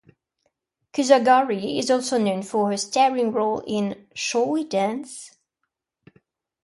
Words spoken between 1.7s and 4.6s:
is also known for her starring role in Shall